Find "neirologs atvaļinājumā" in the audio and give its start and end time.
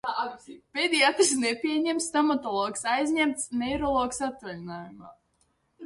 3.63-5.17